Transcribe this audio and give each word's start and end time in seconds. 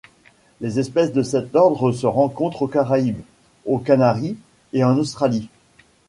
Les 0.61 0.79
espèces 0.79 1.13
de 1.13 1.21
cet 1.21 1.55
ordre 1.55 1.91
se 1.91 2.07
rencontrent 2.07 2.63
aux 2.63 2.67
Caraïbes, 2.67 3.21
aux 3.67 3.77
Canaries 3.77 4.35
et 4.73 4.83
en 4.83 4.97
Australie. 4.97 5.47